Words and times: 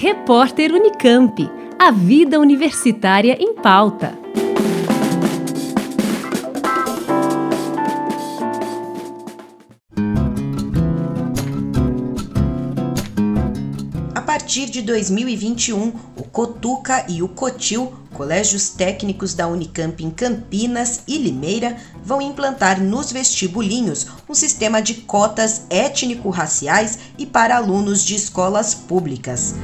Repórter 0.00 0.72
Unicamp. 0.72 1.50
A 1.76 1.90
vida 1.90 2.38
universitária 2.38 3.36
em 3.40 3.52
pauta. 3.56 4.16
A 14.14 14.20
partir 14.20 14.70
de 14.70 14.82
2021, 14.82 15.92
o 16.16 16.22
Cotuca 16.22 17.04
e 17.08 17.20
o 17.20 17.26
Cotil, 17.26 17.92
colégios 18.14 18.68
técnicos 18.68 19.34
da 19.34 19.48
Unicamp 19.48 20.04
em 20.04 20.10
Campinas 20.10 21.02
e 21.08 21.18
Limeira, 21.18 21.76
vão 22.04 22.22
implantar 22.22 22.80
nos 22.80 23.10
vestibulinhos 23.10 24.06
um 24.28 24.34
sistema 24.34 24.80
de 24.80 24.94
cotas 24.94 25.66
étnico-raciais 25.68 27.00
e 27.18 27.26
para 27.26 27.56
alunos 27.56 28.04
de 28.04 28.14
escolas 28.14 28.76
públicas 28.76 29.56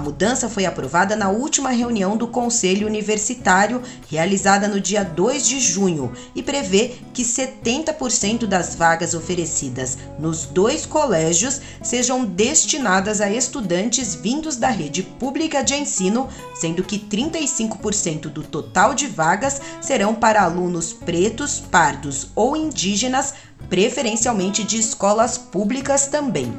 mudança 0.00 0.48
foi 0.48 0.66
aprovada 0.66 1.14
na 1.14 1.28
última 1.28 1.70
reunião 1.70 2.16
do 2.16 2.26
Conselho 2.26 2.86
Universitário, 2.86 3.80
realizada 4.10 4.66
no 4.66 4.80
dia 4.80 5.04
2 5.04 5.46
de 5.46 5.60
junho, 5.60 6.12
e 6.34 6.42
prevê 6.42 6.96
que 7.12 7.22
70% 7.22 8.46
das 8.46 8.74
vagas 8.74 9.14
oferecidas 9.14 9.96
nos 10.18 10.46
dois 10.46 10.84
colégios 10.84 11.60
sejam 11.82 12.24
destinadas 12.24 13.20
a 13.20 13.30
estudantes 13.30 14.14
vindos 14.14 14.56
da 14.56 14.68
rede 14.68 15.02
pública 15.02 15.62
de 15.62 15.74
ensino, 15.74 16.28
sendo 16.54 16.82
que 16.82 16.98
35% 16.98 18.22
do 18.22 18.42
total 18.42 18.94
de 18.94 19.06
vagas 19.06 19.60
serão 19.80 20.14
para 20.14 20.42
alunos 20.42 20.92
pretos, 20.92 21.60
pardos 21.60 22.28
ou 22.34 22.56
indígenas, 22.56 23.34
preferencialmente 23.68 24.64
de 24.64 24.78
escolas 24.78 25.38
públicas 25.38 26.06
também. 26.06 26.52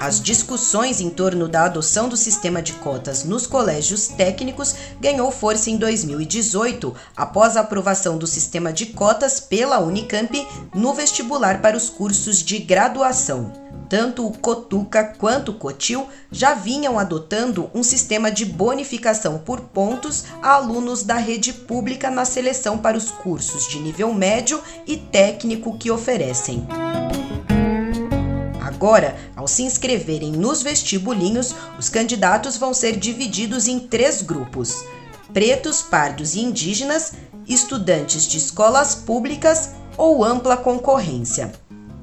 As 0.00 0.20
discussões 0.20 1.00
em 1.00 1.08
torno 1.08 1.48
da 1.48 1.64
adoção 1.64 2.08
do 2.08 2.16
sistema 2.16 2.60
de 2.60 2.72
cotas 2.74 3.24
nos 3.24 3.46
colégios 3.46 4.08
técnicos 4.08 4.74
ganhou 5.00 5.30
força 5.30 5.70
em 5.70 5.76
2018, 5.76 6.94
após 7.16 7.56
a 7.56 7.60
aprovação 7.60 8.18
do 8.18 8.26
sistema 8.26 8.72
de 8.72 8.86
cotas 8.86 9.40
pela 9.40 9.80
Unicamp 9.80 10.46
no 10.74 10.92
vestibular 10.92 11.62
para 11.62 11.76
os 11.76 11.88
cursos 11.88 12.42
de 12.42 12.58
graduação. 12.58 13.52
Tanto 13.88 14.26
o 14.26 14.36
Cotuca 14.36 15.04
quanto 15.04 15.52
o 15.52 15.54
Cotil 15.54 16.08
já 16.30 16.54
vinham 16.54 16.98
adotando 16.98 17.70
um 17.74 17.82
sistema 17.82 18.30
de 18.30 18.44
bonificação 18.44 19.38
por 19.38 19.60
pontos 19.60 20.24
a 20.42 20.54
alunos 20.54 21.02
da 21.02 21.16
rede 21.16 21.52
pública 21.52 22.10
na 22.10 22.24
seleção 22.24 22.78
para 22.78 22.96
os 22.96 23.10
cursos 23.10 23.68
de 23.68 23.78
nível 23.78 24.12
médio 24.12 24.60
e 24.86 24.96
técnico 24.96 25.78
que 25.78 25.90
oferecem. 25.90 26.66
Agora, 28.74 29.16
ao 29.36 29.46
se 29.46 29.62
inscreverem 29.62 30.32
nos 30.32 30.60
vestibulinhos, 30.60 31.54
os 31.78 31.88
candidatos 31.88 32.56
vão 32.56 32.74
ser 32.74 32.96
divididos 32.96 33.68
em 33.68 33.78
três 33.78 34.20
grupos: 34.20 34.84
pretos, 35.32 35.80
pardos 35.80 36.34
e 36.34 36.40
indígenas, 36.40 37.12
estudantes 37.46 38.26
de 38.26 38.36
escolas 38.36 38.96
públicas 38.96 39.70
ou 39.96 40.24
ampla 40.24 40.56
concorrência. 40.56 41.52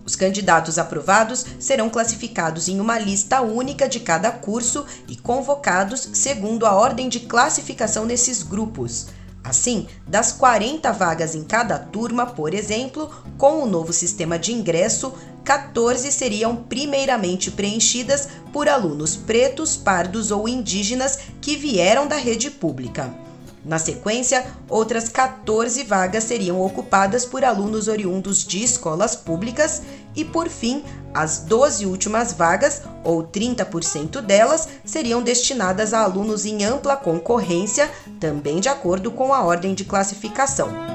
Os 0.05 0.16
candidatos 0.16 0.80
aprovados 0.80 1.45
serão 1.59 1.89
classificados 1.89 2.69
em 2.69 2.80
uma 2.80 2.97
lista 2.97 3.41
única 3.41 3.88
de 3.88 4.00
cada 4.00 4.31
curso 4.31 4.85
e 5.09 5.17
convocados 5.17 6.09
segundo 6.13 6.66
a 6.66 6.73
ordem 6.73 7.09
de 7.09 7.19
classificação 7.19 8.08
desses 8.08 8.41
grupos. 8.44 9.08
Assim, 9.44 9.88
das 10.08 10.31
40 10.31 10.92
vagas 10.92 11.34
em 11.34 11.44
cada 11.44 11.80
turma, 11.80 12.25
por 12.28 12.53
exemplo, 12.53 13.09
com 13.38 13.64
o 13.64 13.66
novo 13.66 13.92
sistema 13.92 14.38
de 14.38 14.53
ingresso, 14.53 15.14
14 15.44 16.11
seriam 16.11 16.56
primeiramente 16.56 17.50
preenchidas 17.50 18.28
por 18.53 18.69
alunos 18.69 19.16
pretos, 19.16 19.75
pardos 19.75 20.30
ou 20.30 20.47
indígenas 20.47 21.19
que 21.42 21.58
vieram 21.58 22.08
da 22.08 22.17
rede 22.17 22.52
pública. 22.52 23.12
Na 23.63 23.77
sequência, 23.77 24.45
outras 24.67 25.07
14 25.07 25.83
vagas 25.83 26.23
seriam 26.23 26.59
ocupadas 26.59 27.25
por 27.25 27.45
alunos 27.45 27.88
oriundos 27.88 28.45
de 28.45 28.63
escolas 28.63 29.16
públicas 29.16 29.83
e, 30.16 30.25
por 30.25 30.49
fim, 30.49 30.83
as 31.13 31.39
12 31.39 31.85
últimas 31.85 32.33
vagas, 32.33 32.81
ou 33.03 33.23
30% 33.23 34.19
delas, 34.21 34.67
seriam 34.83 35.21
destinadas 35.21 35.94
a 35.94 36.01
alunos 36.01 36.45
em 36.45 36.63
ampla 36.63 36.95
concorrência, 36.95 37.89
também 38.19 38.59
de 38.59 38.69
acordo 38.69 39.11
com 39.11 39.33
a 39.33 39.44
ordem 39.44 39.75
de 39.75 39.85
classificação 39.85 40.91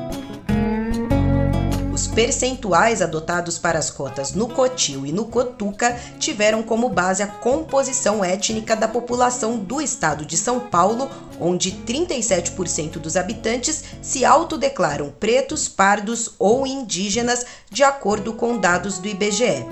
percentuais 2.17 3.03
adotados 3.03 3.59
para 3.59 3.79
as 3.79 3.91
cotas 3.91 4.33
no 4.33 4.49
Cotil 4.49 5.05
e 5.05 5.13
no 5.13 5.27
Cotuca 5.27 5.95
tiveram 6.19 6.63
como 6.63 6.89
base 6.89 7.23
a 7.23 7.27
composição 7.27 8.25
étnica 8.25 8.75
da 8.75 8.89
população 8.89 9.59
do 9.59 9.83
estado 9.83 10.25
de 10.25 10.35
São 10.35 10.59
Paulo, 10.59 11.11
onde 11.39 11.73
37% 11.73 12.93
dos 12.93 13.19
habitantes 13.19 13.85
se 14.01 14.25
autodeclaram 14.25 15.11
pretos, 15.11 15.69
pardos 15.69 16.31
ou 16.39 16.67
indígenas, 16.67 17.45
de 17.71 17.85
acordo 17.85 18.33
com 18.33 18.57
dados 18.57 18.97
do 18.97 19.09
IBGE. 19.09 19.67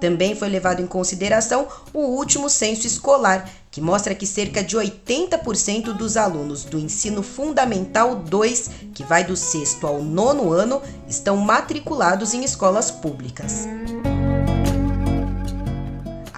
Também 0.00 0.34
foi 0.34 0.48
levado 0.48 0.80
em 0.80 0.86
consideração 0.86 1.68
o 1.92 2.00
último 2.00 2.48
censo 2.48 2.86
escolar, 2.86 3.48
que 3.70 3.80
mostra 3.80 4.14
que 4.14 4.26
cerca 4.26 4.64
de 4.64 4.76
80% 4.76 5.92
dos 5.92 6.16
alunos 6.16 6.64
do 6.64 6.78
ensino 6.78 7.22
fundamental 7.22 8.16
2, 8.16 8.70
que 8.94 9.04
vai 9.04 9.22
do 9.22 9.36
sexto 9.36 9.86
ao 9.86 10.02
nono 10.02 10.50
ano, 10.52 10.80
estão 11.06 11.36
matriculados 11.36 12.34
em 12.34 12.42
escolas 12.42 12.90
públicas. 12.90 13.68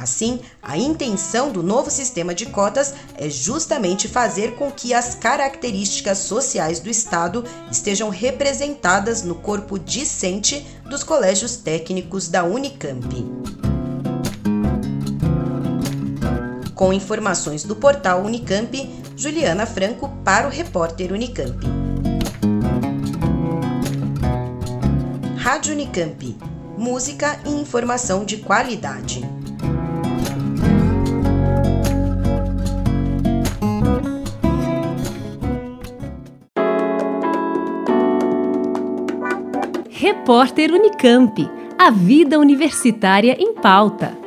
Assim, 0.03 0.41
a 0.61 0.77
intenção 0.77 1.53
do 1.53 1.63
novo 1.63 1.89
sistema 1.89 2.35
de 2.35 2.47
cotas 2.47 2.93
é 3.17 3.31
justamente 3.31 4.09
fazer 4.09 4.57
com 4.57 4.69
que 4.69 4.93
as 4.93 5.15
características 5.15 6.19
sociais 6.19 6.81
do 6.81 6.91
Estado 6.91 7.45
estejam 7.71 8.09
representadas 8.09 9.23
no 9.23 9.37
corpo 9.37 9.79
discente 9.79 10.67
dos 10.91 11.05
colégios 11.05 11.57
técnicos 11.57 12.29
da 12.29 12.43
Unicamp. 12.43 13.52
Com 16.75 16.93
informações 16.93 17.65
do 17.65 17.77
portal 17.77 18.23
Unicamp, 18.23 18.91
Juliana 19.17 19.67
Franco 19.67 20.09
para 20.25 20.47
o 20.47 20.51
repórter 20.51 21.13
Unicamp. 21.13 21.59
Rádio 25.37 25.75
Unicamp. 25.75 26.37
Música 26.79 27.39
e 27.45 27.51
informação 27.51 28.25
de 28.25 28.39
qualidade. 28.39 29.23
Repórter 39.91 40.73
Unicamp. 40.73 41.49
A 41.79 41.91
vida 41.91 42.39
universitária 42.39 43.37
em 43.39 43.55
pauta. 43.55 44.22